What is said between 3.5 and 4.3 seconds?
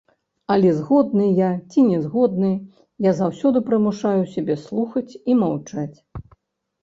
прымушаю